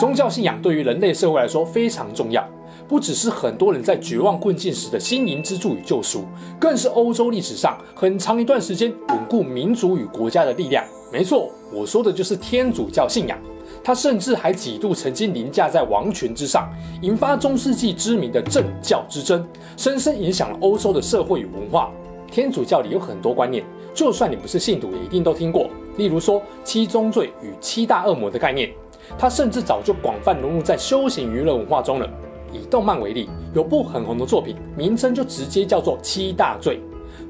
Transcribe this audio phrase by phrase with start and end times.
[0.00, 2.44] 宗教信仰对于人类社会来说非常重要，
[2.88, 6.24] 不只是很多人在绝望困境时的心灵支柱与救赎，
[6.58, 10.84] 更是欧洲历史上很长一段时间稳固民族与国家的力量。
[11.12, 13.38] 没错，我说的就是天主教信仰。
[13.84, 16.70] 它甚至还几度曾经凌驾在王权之上，
[17.00, 19.44] 引发中世纪知名的政教之争，
[19.76, 21.90] 深深影响了欧洲的社会与文化。
[22.30, 28.70] 天主教里有很多观念，就算你不是信徒，也一定都听过，例如说七宗罪与七大恶魔的概念。
[29.18, 32.08] 它甚至早就广泛融入在休闲娱乐文化中了。
[32.52, 36.76] 以动漫为例，有部很红的作品，名称就直接叫做《七大罪》。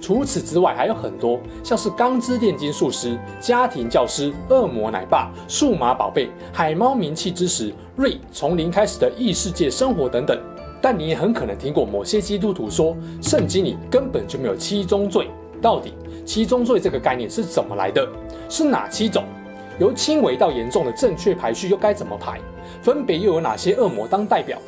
[0.00, 10.36] 除此之外，还有很多，像是《钢之炼金术师》、《家庭教师》、《恶魔奶爸》、《数码宝贝》、《海猫鸣泣之时》、《瑞从零开始的异世界生活》等等。
[10.80, 15.30] 但你也很可能听过某些基督徒说，圣经里根本就没有七宗罪。
[15.60, 15.94] 到底
[16.26, 18.04] 七宗罪这个概念是怎么来的？
[18.48, 19.22] 是哪七种？
[19.78, 22.40] 由轻微到严重的正确排序又该怎么排？
[22.82, 24.58] 分别又有哪些恶魔当代表？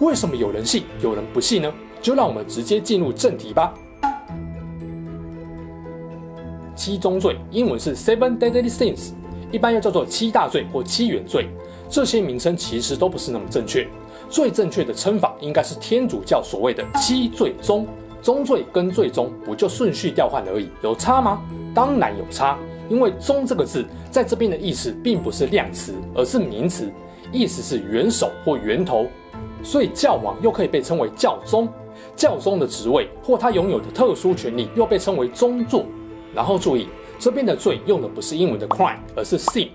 [0.00, 1.72] 为什么有人信，有人不信呢？
[2.02, 3.72] 就让我们直接进入正题吧。
[6.74, 9.12] 七宗罪，英文是 Seven Deadly Sins，
[9.50, 11.48] 一般又叫做七大罪或七原罪。
[11.88, 13.86] 这些名称其实都不是那么正确，
[14.28, 17.86] 最正确的称法应该是天主教所谓的七罪宗。
[18.20, 21.42] 宗罪跟罪宗不就顺序调换而已，有差吗？
[21.74, 22.58] 当然有差。
[22.88, 26.90] 因为“宗”这个字在这边的意思并不是量词，而是名词，
[27.32, 29.06] 意思是元首或源头，
[29.62, 31.68] 所以教皇又可以被称为教宗。
[32.16, 35.84] 教宗的职位或他拥有的特殊权利又被称为宗座。
[36.34, 39.68] 然后注意，这边的“罪”用的不是英文的 “crime”，而是 “sin”，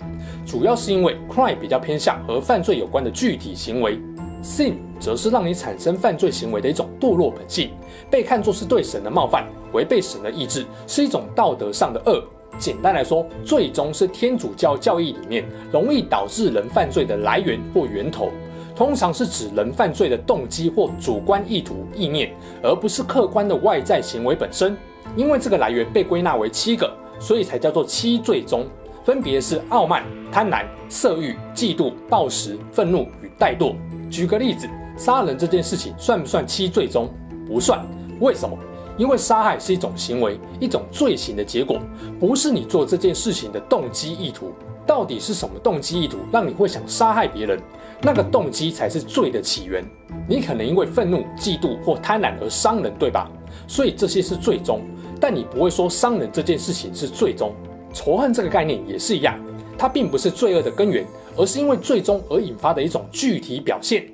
[0.45, 3.97] 主要是因为 “crime” 比较偏向和犯罪有关的具体行为
[4.43, 7.71] ，“sin” 则是让你产生犯罪行为的一种堕落本性，
[8.11, 12.21] 被看作是对神的冒犯，违背神的意志，是一种道德上的恶。
[12.59, 18.29] 简单来说，罪宗是天主教教义里面容易导致人犯罪的来源或源头，
[18.75, 22.31] 通常是指人犯罪的动机或主观意图意念，
[22.61, 24.77] 而不是客观的外在行为本身。
[25.15, 28.67] 因为这个来源被归纳为七个，所以才叫做七罪宗，
[29.03, 33.73] 分别是傲慢、贪婪、色欲、嫉妒、暴食、愤怒与怠惰。
[34.11, 37.09] 举个例子，杀人这件事情算不算七罪宗？
[37.47, 37.83] 不算。
[38.19, 38.55] 为什么？
[38.99, 41.79] 因为杀害是一种行为，一种罪行的结果，
[42.19, 44.51] 不是你做这件事情的动机意图。
[44.85, 47.57] 到底是什么动机意图让你会想杀害别人？
[48.01, 49.85] 那个动机才是罪的起源。
[50.27, 53.29] 你可能因为愤怒、嫉妒或贪婪而伤人，对吧？
[53.67, 54.81] 所以这些是罪宗，
[55.19, 57.53] 但你不会说伤人这件事情是罪宗。
[57.93, 59.39] 仇恨这个概念也是一样，
[59.77, 61.05] 它并不是罪恶的根源，
[61.37, 64.05] 而是因为罪宗而引发的一种具体表现。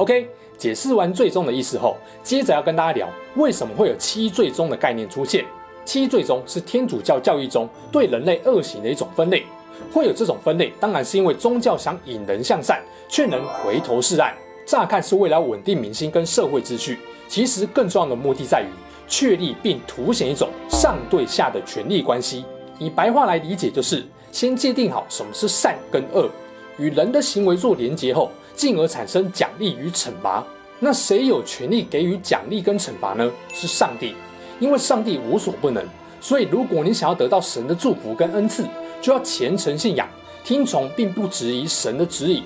[0.00, 0.26] OK。
[0.56, 5.44] 解释完最终的意思后，接着要跟大家聊为什么会有七最终的概念出现。
[5.86, 9.44] 七最终是天主教教义中对人类恶行的一种分类。
[9.92, 14.34] 会有这种分类，当然是因为宗教想引人向善，却能回头是岸。
[14.66, 18.68] 乍看是为了稳定民心跟社会秩序，其实更重要的目的在于
[19.08, 22.44] 确立并凸显一种上对下的权力关系。
[22.78, 26.28] 以白话来理解，就是先界定好什么是善跟恶，
[26.76, 28.30] 与人的行为做连结后。
[28.54, 30.44] 进而产生奖励与惩罚。
[30.78, 33.30] 那谁有权利给予奖励跟惩罚呢？
[33.52, 34.14] 是上帝，
[34.58, 35.84] 因为上帝无所不能。
[36.20, 38.66] 所以，如果你想要得到神的祝福跟恩赐，
[39.00, 40.08] 就要虔诚信仰，
[40.44, 42.42] 听从并不质疑神的指引。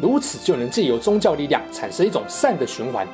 [0.00, 3.06] 如此就能借由宗教力量产生一种善的循环。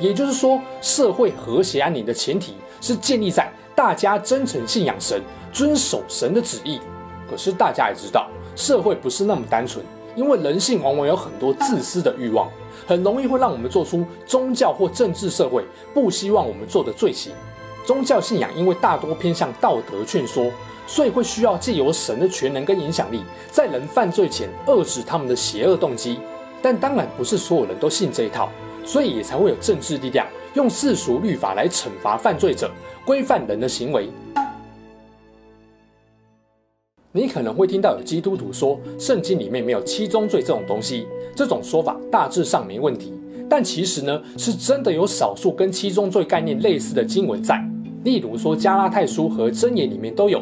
[0.00, 6.80] 也就是说，社会和谐安宁的前提是建立在大家真诚信仰神，遵守神的旨意。
[7.30, 9.84] 可是大家也知道，社会不是那么单纯。
[10.14, 12.48] 因为人性往往有很多自私的欲望，
[12.86, 15.64] 很容易会让我们做出宗教或政治社会
[15.94, 17.32] 不希望我们做的罪行。
[17.84, 20.50] 宗教信仰因为大多偏向道德劝说，
[20.86, 26.18] 所以会需要借由神的权能跟影响力，在人犯罪前遏制他们的邪恶动机。
[26.60, 28.48] 但当然不是所有人都信这一套，
[28.84, 30.24] 所以也才会有政治力量
[30.54, 32.70] 用世俗律法来惩罚犯罪者，
[33.04, 34.08] 规范人的行为。
[37.14, 41.06] 你可能会听到有基督徒说，圣经里面没有七宗罪这种东西，
[41.36, 43.12] 这种说法大致上没问题。
[43.50, 47.62] 但其实呢，是真的有少数跟七宗罪概念类似的经文在，
[48.02, 50.40] 例如说加拉太书和箴言里面都有。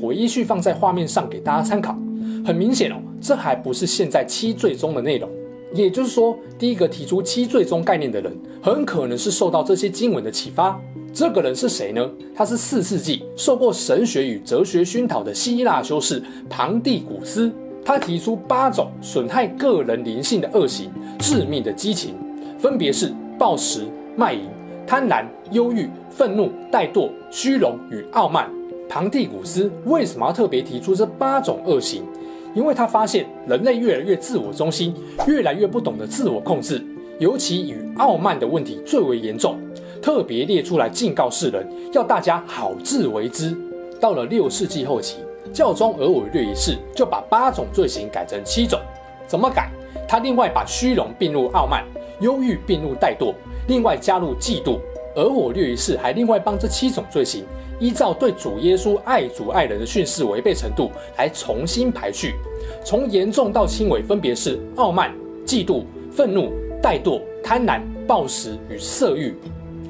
[0.00, 1.98] 我依序放在画面上给大家参考。
[2.46, 5.28] 很明显哦，这还不是现在七罪中的内容。
[5.74, 8.32] 也就是说，第一个提出七罪中概念的人，
[8.62, 10.80] 很可能是受到这些经文的启发。
[11.12, 12.10] 这个人是谁呢？
[12.34, 17.52] 他是四世纪受过神学与哲学熏陶的希腊修士庞蒂古斯。
[17.84, 22.14] 他提出八种损害个人灵性的恶行，致命的激情，
[22.58, 23.84] 分别是暴食、
[24.16, 24.48] 卖淫、
[24.86, 28.48] 贪婪、忧郁、愤怒、怠惰、虚荣与傲慢。
[28.88, 32.04] 庞蒂古斯为什么要特别提出这八种恶行？
[32.54, 34.94] 因为他发现人类越来越自我中心，
[35.26, 36.80] 越来越不懂得自我控制，
[37.18, 39.58] 尤其与傲慢的问题最为严重，
[40.02, 43.56] 特别列出来警告世人，要大家好自为之。
[44.00, 45.18] 到了六世纪后期，
[45.52, 48.80] 教宗额我略一世就把八种罪行改成七种。
[49.28, 49.70] 怎么改？
[50.08, 51.84] 他另外把虚荣并入傲慢，
[52.20, 53.32] 忧郁并入怠惰，
[53.68, 54.80] 另外加入嫉妒。
[55.14, 57.44] 额我略一世还另外帮这七种罪行。
[57.78, 62.34] 依照对主耶稣爱主爱人的训示违背程度来重新排序，
[62.84, 65.14] 从严重到轻微，分别是傲慢、
[65.46, 66.52] 嫉妒、愤怒、
[66.82, 69.34] 怠惰、贪婪、暴食与色欲。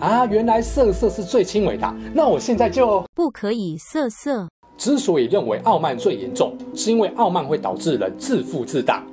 [0.02, 4.48] 啊，原来色色是最轻微的，那我现在就不可以色色。
[4.76, 9.04] 之所以认为傲慢最严重，是因为傲慢会导致人自负自大，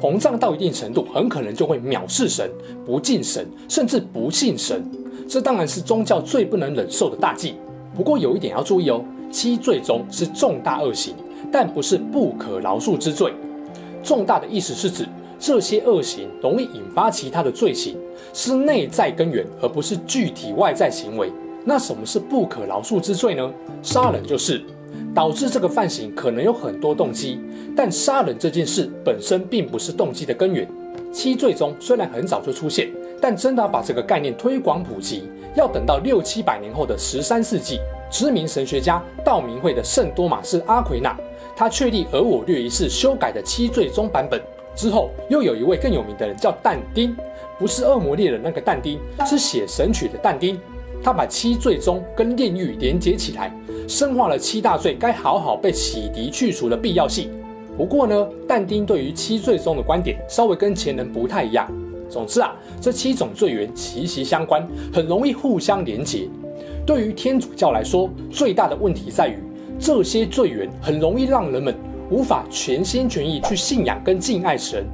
[0.00, 2.50] 膨胀到一定程度，很可能就会藐视神、
[2.86, 4.82] 不敬神，甚至不信神。
[5.28, 7.56] 这当然是宗教最不能忍受的大忌。
[7.94, 11.14] 不过有一点要注意哦，七罪中是重大恶行，
[11.52, 13.34] 但不是不可饶恕之罪。
[14.02, 15.06] 重大的意思是指
[15.38, 17.96] 这些恶行容易引发其他的罪行，
[18.32, 21.30] 是内在根源，而不是具体外在行为。
[21.64, 23.50] 那什么是不可饶恕之罪呢？
[23.82, 24.62] 杀人就是。
[25.14, 27.40] 导致这个犯行可能有很多动机，
[27.76, 30.68] 但杀人这件事本身并不是动机的根源。
[31.12, 32.88] 七罪中虽然很早就出现，
[33.20, 35.24] 但真的要把这个概念推广普及，
[35.56, 37.80] 要等到六七百年后的十三世纪，
[38.10, 41.16] 知名神学家道明会的圣多玛斯阿奎那，
[41.56, 44.40] 他确立而我略一世修改的七罪中版本
[44.78, 47.12] 之后，又有一位更有名的人叫但丁，
[47.58, 48.96] 不是恶魔猎人那个但丁，
[49.26, 50.56] 是写神曲的但丁，
[51.02, 53.52] 他把七罪宗跟炼狱连接起来，
[53.88, 57.28] 深化了七大罪该好好被洗涤去除的必要性。
[57.76, 61.68] 不过呢，但丁对于七罪宗的观点稍微跟前人不太一样。
[62.08, 64.64] 总之啊，这七种罪源息息相关，
[64.94, 66.28] 很容易互相连结。
[66.86, 69.38] 对于天主教来说，最大的问题在于
[69.76, 71.74] 这些罪源很容易让人们
[72.10, 74.86] 无法全心全意去信仰跟敬爱神。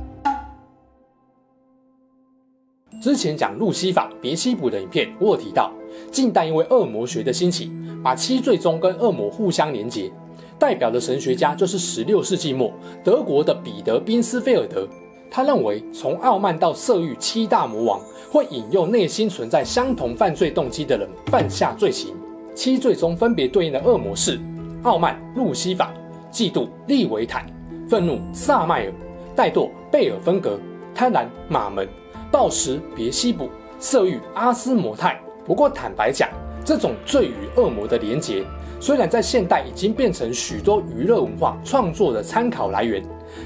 [3.01, 5.71] 之前讲路西法、别西卜的影片，我有提到，
[6.11, 7.71] 近代因为恶魔学的兴起，
[8.03, 10.11] 把七罪宗跟恶魔互相连结，
[10.59, 12.73] 代表的神学家就是十六世纪末
[13.05, 14.89] 德国的彼得·宾斯菲尔德。
[15.31, 18.01] 他认为，从傲慢到色欲七大魔王
[18.31, 22.15] 会引诱内心存在相同犯罪动机的人犯下罪行。
[22.55, 24.41] 七罪宗分别对应的恶魔是：
[24.85, 25.93] 傲慢路西法、
[26.35, 27.47] 嫉妒利维坦、
[27.89, 28.93] 愤怒撒麦尔、
[29.37, 30.59] 怠惰贝尔芬格、
[30.93, 31.89] 贪婪马门、
[32.33, 33.49] 暴食别西卜、
[33.79, 35.17] 色欲阿斯摩泰。
[35.47, 36.29] 不过坦白讲，
[36.65, 38.45] 这种罪与恶魔的连结，
[38.81, 43.01] 虽然在现代已经变成许多娱乐文化创作的参考来源。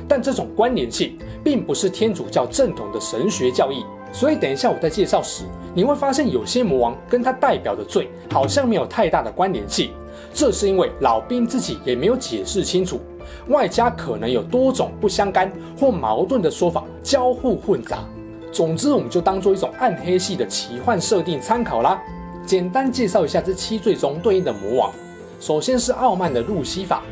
[0.08, 5.44] 但这种关联性并不是天主教正统的神学教义，所以等一下我在介绍时，
[5.74, 9.90] 你会发现有些魔王跟他代表的罪好像没有太大的关联性。
[10.34, 13.00] 这是因为老兵自己也没有解释清楚，
[13.48, 18.04] 外加可能有多种不相干或矛盾的说法交互混杂。
[18.52, 22.02] 总之，我们就当做一种暗黑系的奇幻设定参考啦。
[22.46, 24.92] 简单介绍一下这七罪中对应的魔王，
[25.38, 27.02] 首先是傲慢的路西法。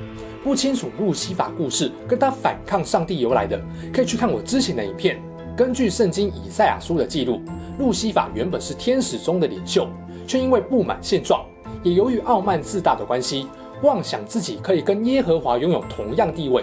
[0.42, 3.60] 不清楚路西法故事跟他反抗上帝由来的，
[3.92, 5.20] 可以去看我之前的影片。
[5.56, 7.40] 根据圣经以赛亚书的记录，
[7.78, 9.88] 路西法原本是天使中的领袖，
[10.26, 11.42] 却因为不满现状，
[11.82, 13.46] 也由于傲慢自大的关系，
[13.82, 16.62] 妄想自己可以跟耶和华拥有同样地位，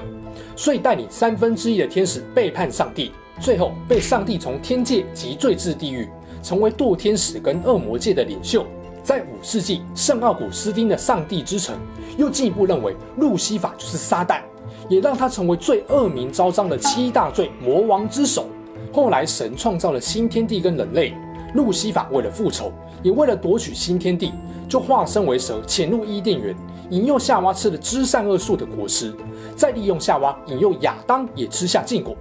[0.55, 6.07] 所以带领三分之一的天使背叛上帝，最后被上帝从天界击坠至地狱，
[6.43, 8.63] 成为堕天使跟恶魔界的领袖。
[9.03, 11.75] 在五世纪，圣奥古斯丁的《上帝之城》
[12.15, 14.41] 又进一步认为路西法就是撒旦，
[14.88, 18.45] 也让他成为最恶名昭彰的七大罪魔王之首。
[18.93, 21.15] 后来，神创造了新天地跟人类，
[21.55, 22.71] 路西法为了复仇，
[23.01, 24.31] 也为了夺取新天地，
[24.69, 26.55] 就化身为蛇，潜入伊甸园，
[26.91, 29.12] 引诱夏娃吃了知善恶树的果实，
[29.55, 32.15] 再利用夏娃引诱亚当也吃下禁果，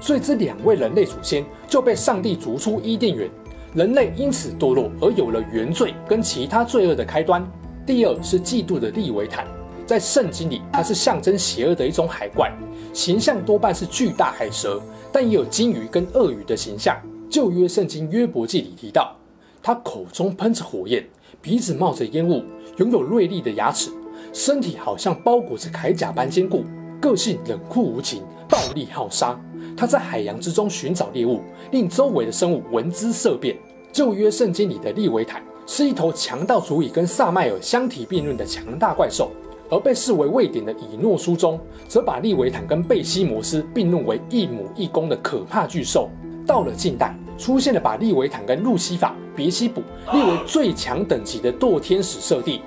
[0.00, 3.28] 所以这两位人类祖先就被上帝逐出伊甸园。
[3.74, 7.46] 人类因此堕落，而有了原罪跟其他罪恶的开端。
[7.84, 9.46] 第二是嫉妒的利维坦，
[9.86, 12.52] 在圣经里，它是象征邪恶的一种海怪，
[12.92, 16.96] 形象多半是巨大海蛇，但也有鲸鱼跟鳄鱼的形象。
[17.30, 19.16] 旧约圣经约伯记里提到，
[19.62, 21.06] 他口中喷着火焰，
[21.40, 22.42] 鼻子冒着烟雾，
[22.78, 23.90] 拥有锐利的牙齿，
[24.32, 26.64] 身体好像包裹着铠甲般坚固，
[27.00, 29.38] 个性冷酷无情，暴力好杀。
[29.76, 33.56] 他在海洋之中寻找猎物，令周围的生物闻之色变。
[33.92, 39.30] 旧约圣经里的利维坦是一头强到足以跟萨麦尔相提并论的强大怪兽，
[39.70, 46.08] 而被视为位典的以诺书中，则把利维坦跟贝西摩斯并论为一母一公的可怕巨兽。
[46.46, 49.82] 到了近代，出现了把利维坦跟路西法、别西卜
[50.12, 52.60] 列为最强等级的堕天使设定，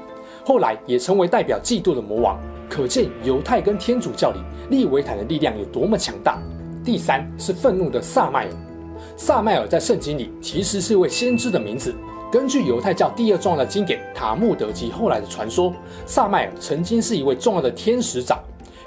[0.44, 2.38] 后来也成为代表嫉妒的魔王。
[2.70, 4.40] 可见犹太跟天主教里
[4.70, 6.38] 利维坦的力量有多么强大。
[6.84, 8.52] 第三是愤怒的萨麦尔，
[9.18, 11.96] 萨麦尔在圣经里其实是一位先知的名字。
[12.32, 15.74] 根据犹太教第二重要的经典塔木德及后来的传说，
[16.06, 18.40] 萨麦尔曾经是一位重要的天使长，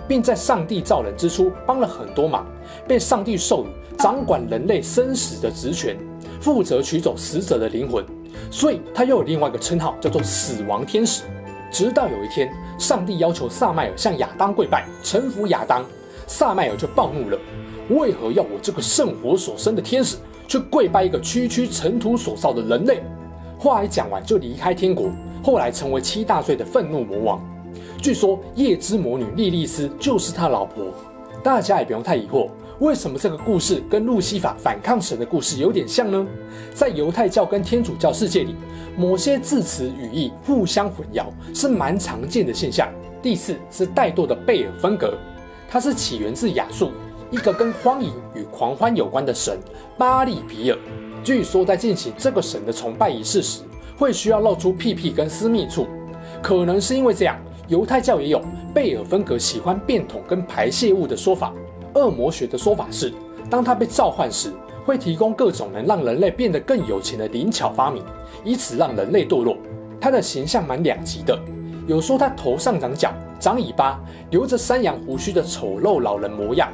[0.06, 2.46] 并在上帝造人之初帮了很多忙，
[2.86, 5.98] 被上帝授予掌管人类生死的职权，
[6.40, 8.04] 负责取走死者的灵魂，
[8.48, 11.24] 所以他又有另外一个称号，叫做死亡天使。
[11.72, 15.84] 直到有一天，上帝要求萨麦尔向亚当跪拜，臣服亚当，
[16.28, 17.36] 萨麦尔就暴怒了。
[17.88, 23.02] 为何要我这个圣火所生的天使，去跪拜一个区区尘土所造的人类？
[23.62, 25.08] 话一讲完，就离开天国，
[25.40, 27.40] 后来成为七大罪的愤怒魔王。
[28.02, 30.86] 据说夜之魔女莉莉丝就是他老婆。
[31.44, 32.48] 大家也不用太疑惑。
[32.80, 36.26] 为什么这个故事跟路西法反抗神的故事有点像呢？
[36.74, 38.56] 在犹太教跟天主教世界里，
[38.96, 42.88] 某些字词语义互相混淆是蛮常见的现象。
[43.22, 45.14] 第四是怠惰的贝尔芬格，
[45.70, 46.90] 它是起源自亚述，
[47.30, 49.56] 一个跟荒淫与狂欢有关的神
[49.96, 50.78] 巴利比尔。
[51.24, 53.60] 据说在进行这个神的崇拜仪式时，
[53.96, 55.86] 会需要露出屁屁跟私密处，
[56.42, 57.38] 可能是因为这样，
[57.68, 58.42] 犹太教也有
[58.74, 61.52] 贝尔芬格喜欢便桶跟排泄物的说法。
[61.94, 63.12] 恶魔学的说法是，
[63.48, 64.52] 当他被召唤时，
[64.84, 68.02] 会提供各种能让人类变得更有钱的灵巧发明，
[68.42, 69.56] 以此让人类堕落。
[70.00, 71.38] 他的形象蛮两极的，
[71.86, 74.00] 有说他头上长角、长尾巴、
[74.30, 76.68] 留着山羊胡须的丑陋老人模样，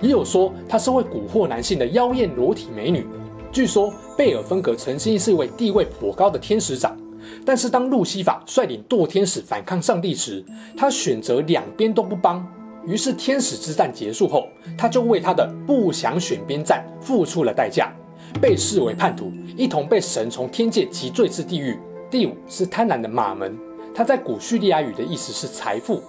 [0.00, 3.06] 也有说他是会蛊惑男性的妖艳裸体美女。
[3.52, 6.96] 据说贝尔芬格曾经是一位地位颇高的天使长，
[7.44, 10.42] 但是当路西法率领堕天使反抗上帝时，
[10.74, 12.42] 他选择两边都不帮。
[12.86, 17.92] 于是天使之战结束后，他就为他的不想选边站付出了代价，
[18.40, 21.78] 被视为叛徒，一同被神从天界击坠至地狱。
[22.10, 23.54] 第五是贪婪的马门，
[23.94, 26.02] 他在古叙利亚语的意思是财富。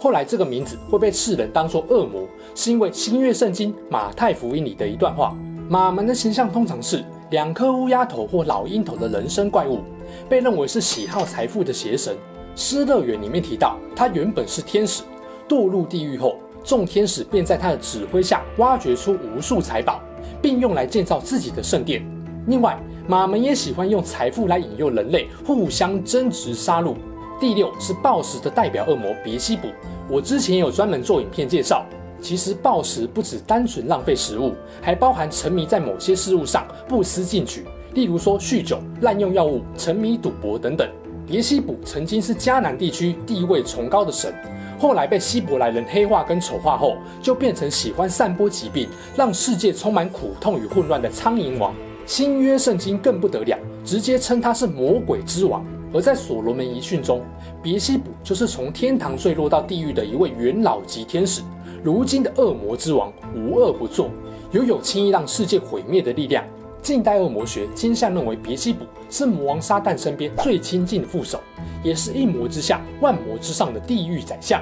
[0.00, 5.36] 后来这个名字会被世人当作恶魔，是因为新约圣经马太福音里的一段话。
[5.68, 9.80] 马门的形象通常是两颗乌鸦头或老鹰头的人身怪物，
[10.28, 12.16] 被认为是喜好财富的邪神。
[12.54, 15.02] 失乐园里面提到，他原本是天使。
[15.48, 20.00] 堕入地狱后，众天使便在他的指挥下挖掘出无数财宝，
[20.40, 22.04] 并用来建造自己的圣殿。
[22.46, 26.94] 另外，马门也喜欢用财富来引诱人类互相争执杀戮。
[27.40, 29.68] 第六是暴食的代表恶魔别西卜，
[30.08, 31.84] 我之前有专门做影片介绍。
[32.20, 40.88] 其实暴食不只单纯浪费食物，还包含沉迷在某些事物上不思进取，例如说酗酒、滥用药物、沉迷赌博等等。
[41.26, 44.32] 别西卜曾经是迦南地区地位崇高的神。
[44.78, 51.74] 后来被希伯来人黑化跟丑化后，就变成喜欢散播疾病，让世界充满苦痛与混乱的苍蝇王。
[52.04, 55.64] 新约圣经更不得了，直接称他是魔鬼之王。
[55.92, 57.22] 而在所罗门遗训中，
[57.62, 61.40] 别西卜就是从天堂坠落到地狱的一位元老级天使，
[61.86, 64.10] 如今的恶魔之王，无恶不作，
[64.50, 66.44] 拥有轻易让世界毁灭的力量。
[66.82, 71.38] 近代恶魔学倾向认为，别西卜是魔王撒旦身边最亲近的副手，
[71.84, 74.60] 也是一魔之下、万魔之上的地狱宰相。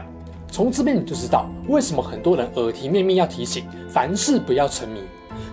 [0.48, 5.00] 从这边你就知道，为什么很多人耳提面命要提醒，凡事不要沉迷，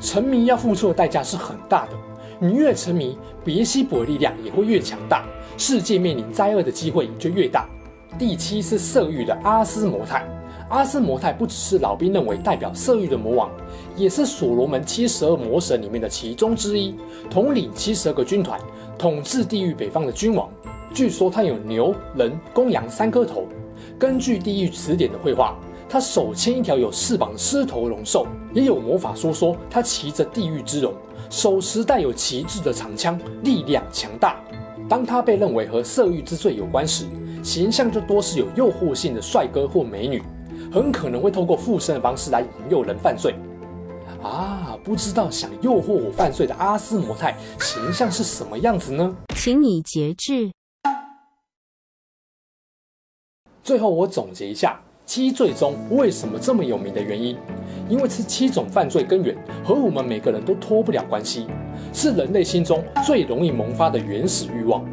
[0.02, 1.92] 沉迷要付出的代价是很大的。
[2.38, 5.24] 你越沉迷，别西卜的力量也会越强大，
[5.58, 7.66] 世界面临灾厄的机会就越大。
[8.20, 10.28] 第七是色欲的阿斯摩泰。
[10.72, 13.52] 阿斯摩泰不只是老兵认为代表色欲的魔王，
[13.98, 16.96] 也是所罗门七十二魔神里面的其中之一，
[17.30, 18.58] 统领七十二个军团，
[18.98, 20.50] 统治地狱北方的君王。
[20.94, 23.44] 据说他有牛、人、公羊三颗头。
[24.00, 25.58] 根据地狱词典的绘画，
[25.90, 30.94] 他手牵一条有翅膀的狮头龙兽，也有魔法书说他骑着地狱之龙，
[31.30, 34.40] 手持带有旗帜的长枪，力量强大。
[34.88, 37.06] 当他被认为和色欲之罪有关时，
[37.44, 40.24] 形象就多是有诱惑性的帅哥或美女。
[40.72, 43.36] 很可能会透过附身的方式来引诱人犯罪
[44.24, 44.78] 啊！
[44.84, 49.14] 不知道想诱惑我犯罪的阿斯摩泰形象是什么样子呢？
[49.36, 50.50] 请你节制。
[53.62, 57.38] 最后我总结一下七罪中为什么这么有名的原因，
[57.90, 59.36] 因为这七种犯罪根源
[59.66, 61.48] 和我们每个人都脱不了关系，
[61.94, 64.86] 是人类心中最容易萌发的原始欲望，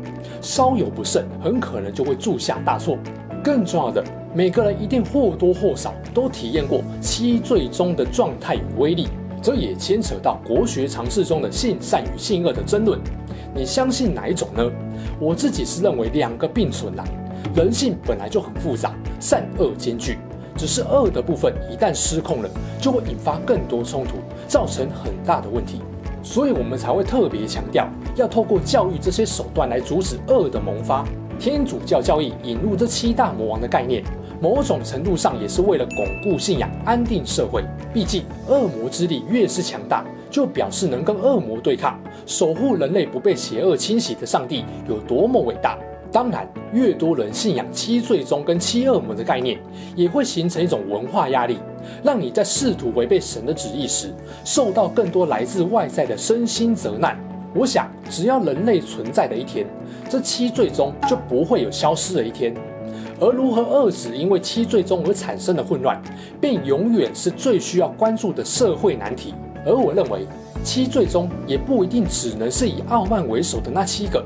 [0.43, 2.99] 稍有不慎，很可能就会铸下大错。
[3.45, 4.05] 更重要的。
[4.35, 9.09] 每个人一定或多或少都体验过七最终的状态与威力，
[9.43, 13.01] 这也牵扯到国学常识中的性善与性恶的争论。
[13.55, 14.71] 你相信哪一种呢？
[15.19, 17.05] 我自己是认为两个并存啦。
[17.55, 20.19] 人性本来就很复杂，善恶兼具，
[20.57, 25.81] 只是恶的部分一旦失控了，就会引发更多冲突，造成很大的问题。
[26.23, 31.05] 所以我们才会特别强调，要透过教育这些手段来阻止恶的萌发。
[31.39, 34.03] 天主教教义引入这七大魔王的概念，
[34.41, 37.63] 某种程度上也是为了巩固信仰、安定社会。
[37.95, 45.79] 毕竟，恶魔之力越是强大，就表示能跟恶魔对抗、守护人类不被邪恶侵袭的上帝有多么伟大。
[46.11, 49.61] 当然，越多人信仰七罪宗跟七恶魔的概念，
[49.95, 51.59] 也会形成一种文化压力，
[52.03, 54.13] 让你在试图违背神的旨意时，
[54.45, 57.17] 受到更多来自外在的身心责难。
[57.55, 59.67] 我想，只要人类存在的一天，
[60.09, 62.55] 这七罪宗就不会有消失的一天。
[63.21, 66.01] 而如何遏止因为七罪宗而产生的混乱，
[66.41, 69.35] 便永远是最需要关注的社会难题。
[69.67, 70.27] 而我认为，
[70.63, 74.25] 七罪宗也不一定只能是以傲慢为首的那七个。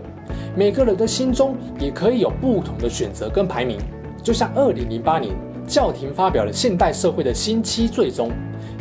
[0.54, 3.78] 每个人的心中也可以有不同的选择跟排名，
[4.22, 5.34] 就像二零零八年
[5.66, 8.30] 教廷发表了现代社会的新七罪宗：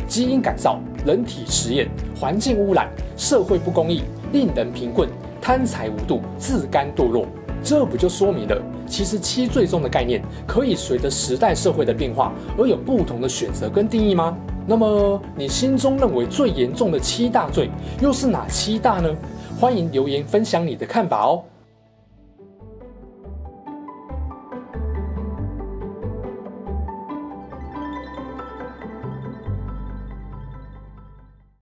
[0.07, 1.89] 基因改造、人体实验、
[2.19, 5.09] 环境污染、社会不公义、令人贫困、
[5.41, 7.25] 贪财无度、自甘堕落。
[7.63, 14.35] 这不就说明了，其实七罪宗的概念可以随着时代社会的变化而有不同的选择跟定义吗？
[14.65, 17.69] 那么你心中认为最严重的七大罪
[18.01, 19.15] 又是哪七大呢？
[19.59, 21.43] 欢迎留言分享你的看法哦。